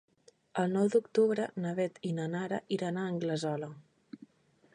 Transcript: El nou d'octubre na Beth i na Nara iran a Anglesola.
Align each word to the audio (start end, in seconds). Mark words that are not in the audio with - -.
El 0.61 0.71
nou 0.77 0.87
d'octubre 0.95 1.45
na 1.65 1.75
Beth 1.81 2.01
i 2.13 2.17
na 2.21 2.27
Nara 2.37 2.63
iran 2.79 2.99
a 2.99 3.05
Anglesola. 3.15 3.71